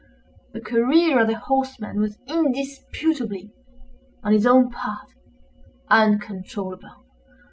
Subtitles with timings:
[0.53, 3.53] The career of the horseman was indisputably,
[4.23, 5.09] on his own part,
[5.91, 7.03] uncontrollable.